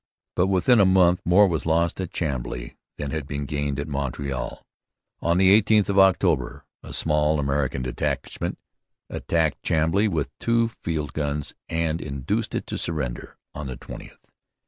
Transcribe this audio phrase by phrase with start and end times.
[0.35, 4.65] But within a month more was lost at Chambly than had been gained at Montreal.
[5.19, 8.57] On the 18th of October a small American detachment
[9.11, 14.17] attacked Chambly with two little field guns and induced it to surrender on the 20th.